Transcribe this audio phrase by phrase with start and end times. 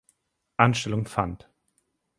[0.57, 1.47] Anstellung fand.